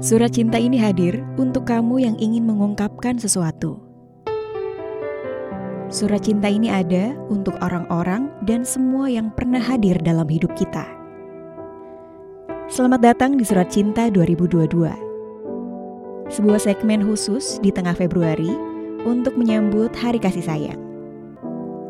[0.00, 3.76] Surat cinta ini hadir untuk kamu yang ingin mengungkapkan sesuatu.
[5.92, 10.88] Surat cinta ini ada untuk orang-orang dan semua yang pernah hadir dalam hidup kita.
[12.72, 16.32] Selamat datang di Surat Cinta 2022.
[16.32, 18.56] Sebuah segmen khusus di tengah Februari
[19.04, 20.80] untuk menyambut Hari Kasih Sayang.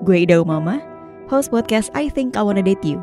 [0.02, 0.82] Gue Ida Umama,
[1.30, 2.98] host podcast I Think I Wanna Date You.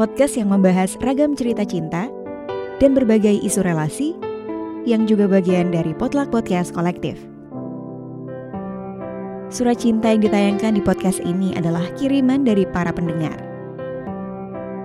[0.00, 2.08] Podcast yang membahas ragam cerita cinta
[2.78, 4.14] dan berbagai isu relasi
[4.86, 7.18] yang juga bagian dari Potluck Podcast Kolektif.
[9.48, 13.36] Surat cinta yang ditayangkan di podcast ini adalah kiriman dari para pendengar.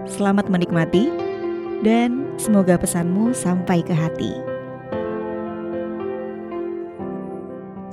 [0.07, 1.11] Selamat menikmati
[1.83, 4.31] dan semoga pesanmu sampai ke hati.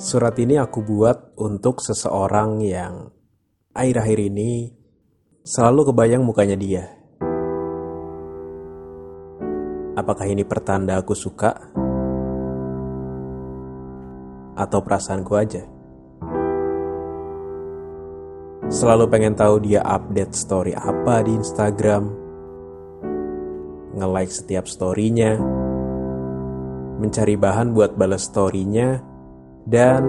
[0.01, 3.12] Surat ini aku buat untuk seseorang yang
[3.77, 4.73] akhir-akhir ini
[5.45, 7.00] selalu kebayang mukanya dia.
[10.01, 11.53] Apakah ini pertanda aku suka?
[14.57, 15.61] Atau perasaanku aja?
[18.73, 22.17] Selalu pengen tahu dia update story apa di Instagram,
[23.92, 25.37] nge-like setiap storynya,
[26.97, 29.05] mencari bahan buat balas storynya,
[29.69, 30.01] dan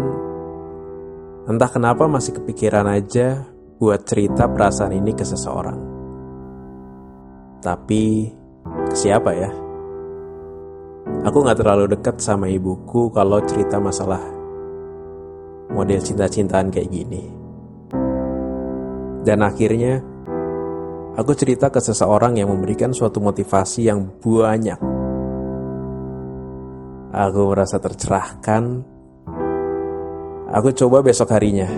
[1.52, 3.44] entah kenapa masih kepikiran aja
[3.76, 5.80] buat cerita perasaan ini ke seseorang.
[7.60, 8.32] Tapi
[8.64, 9.61] ke siapa ya?
[11.22, 14.42] Aku gak terlalu dekat sama ibuku kalau cerita masalah
[15.70, 17.24] model cinta-cintaan kayak gini.
[19.22, 20.02] Dan akhirnya,
[21.14, 24.82] aku cerita ke seseorang yang memberikan suatu motivasi yang banyak.
[27.14, 28.64] Aku merasa tercerahkan.
[30.52, 31.70] Aku coba besok harinya.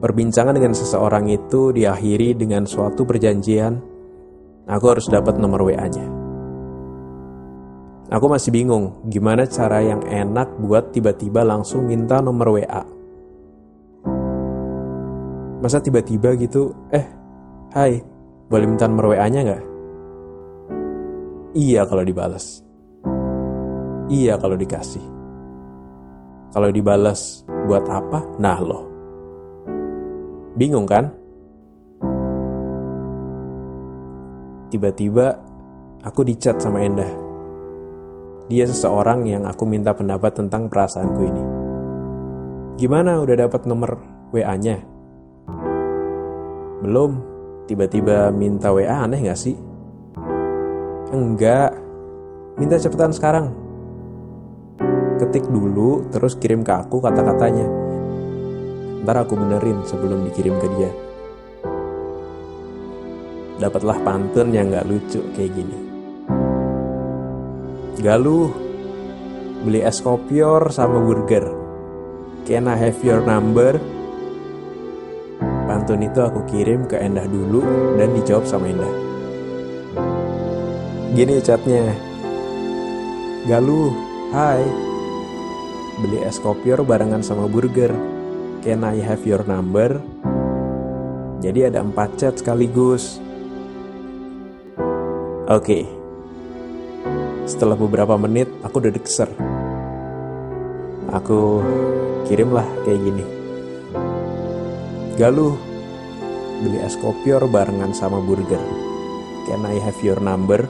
[0.00, 3.76] Perbincangan dengan seseorang itu diakhiri dengan suatu perjanjian.
[4.64, 6.23] Aku harus dapat nomor WA-nya.
[8.14, 12.86] Aku masih bingung gimana cara yang enak buat tiba-tiba langsung minta nomor WA.
[15.58, 17.02] Masa tiba-tiba gitu, eh,
[17.74, 17.98] hai,
[18.46, 19.64] boleh minta nomor WA-nya nggak?
[21.58, 22.62] Iya kalau dibalas.
[24.06, 25.02] Iya kalau dikasih.
[26.54, 28.22] Kalau dibalas buat apa?
[28.38, 28.84] Nah loh.
[30.54, 31.10] Bingung kan?
[34.70, 35.34] Tiba-tiba
[36.06, 37.23] aku dicat sama Endah
[38.44, 41.44] dia seseorang yang aku minta pendapat tentang perasaanku ini.
[42.76, 43.96] Gimana udah dapat nomor
[44.34, 44.84] WA-nya?
[46.84, 47.32] Belum.
[47.64, 49.56] Tiba-tiba minta WA aneh gak sih?
[51.08, 51.72] Enggak.
[52.60, 53.56] Minta cepetan sekarang.
[55.16, 57.64] Ketik dulu, terus kirim ke aku kata-katanya.
[59.00, 60.92] Ntar aku benerin sebelum dikirim ke dia.
[63.64, 65.93] Dapatlah pantun yang gak lucu kayak gini.
[67.94, 68.50] Galuh,
[69.62, 71.46] beli es kopior sama burger.
[72.42, 73.78] Can I have your number?
[75.70, 77.62] Pantun itu aku kirim ke Endah dulu
[77.94, 78.94] dan dijawab sama Endah.
[81.14, 81.94] Gini chatnya.
[83.46, 83.94] Galuh,
[84.34, 84.66] hai.
[86.02, 87.94] Beli es kopior barengan sama burger.
[88.66, 90.02] Can I have your number?
[91.38, 93.22] Jadi ada empat chat sekaligus.
[95.46, 95.82] Oke, okay,
[97.44, 99.28] setelah beberapa menit, aku udah dikeser.
[101.12, 101.60] Aku
[102.24, 103.24] kirimlah kayak gini.
[105.20, 105.54] Galuh,
[106.64, 108.60] beli es kopior barengan sama burger.
[109.44, 110.64] Can I have your number?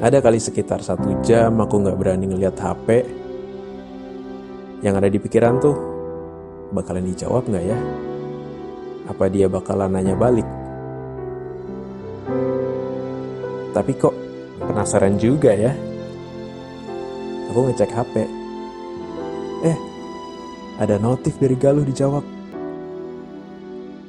[0.00, 2.88] Ada kali sekitar satu jam aku nggak berani ngeliat HP.
[4.84, 5.76] Yang ada di pikiran tuh,
[6.72, 7.78] bakalan dijawab nggak ya?
[9.08, 10.59] Apa dia bakalan nanya balik?
[13.70, 14.14] Tapi kok
[14.58, 15.72] penasaran juga ya.
[17.50, 18.14] Aku ngecek HP.
[19.66, 19.78] Eh,
[20.78, 22.24] ada notif dari Galuh dijawab.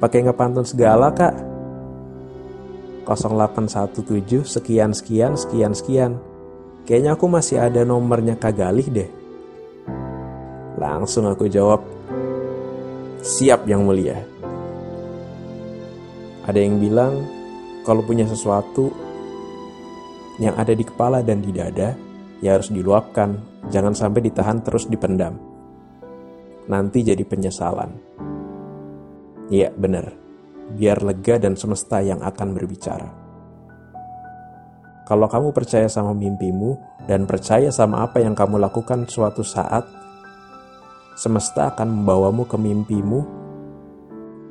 [0.02, 1.34] Pakai ngepantun segala, Kak.
[3.06, 6.12] 0817 sekian sekian sekian sekian.
[6.86, 9.10] Kayaknya aku masih ada nomornya Kak Galih deh.
[10.78, 11.82] Langsung aku jawab,
[13.22, 14.18] siap yang mulia.
[16.42, 17.22] Ada yang bilang,
[17.86, 18.90] kalau punya sesuatu,
[20.42, 21.94] yang ada di kepala dan di dada
[22.42, 23.38] ya harus diluapkan,
[23.70, 25.38] jangan sampai ditahan terus dipendam.
[26.66, 27.90] Nanti jadi penyesalan.
[29.46, 30.10] Iya, benar.
[30.74, 33.08] Biar lega dan semesta yang akan berbicara.
[35.06, 39.84] Kalau kamu percaya sama mimpimu dan percaya sama apa yang kamu lakukan suatu saat,
[41.18, 43.20] semesta akan membawamu ke mimpimu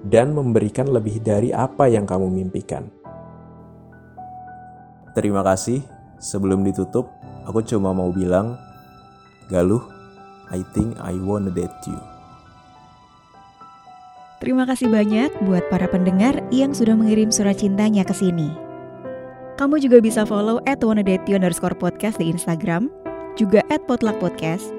[0.05, 3.00] dan memberikan lebih dari apa yang kamu mimpikan.
[5.13, 5.81] Terima kasih.
[6.21, 7.09] Sebelum ditutup,
[7.49, 8.53] aku cuma mau bilang,
[9.49, 9.81] Galuh,
[10.53, 11.97] I think I wanna date you.
[14.41, 18.49] Terima kasih banyak buat para pendengar yang sudah mengirim surat cintanya ke sini.
[19.61, 22.89] Kamu juga bisa follow at underscore podcast di Instagram,
[23.37, 24.73] juga at potluck podcast.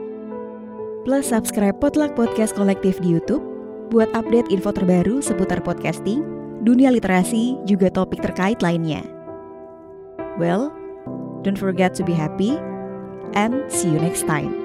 [1.06, 3.42] Plus subscribe Potluck Podcast Kolektif di Youtube
[3.90, 6.22] buat update info terbaru seputar podcasting,
[6.62, 9.21] dunia literasi, juga topik terkait lainnya.
[10.38, 10.72] Well,
[11.42, 12.56] don't forget to be happy
[13.34, 14.61] and see you next time.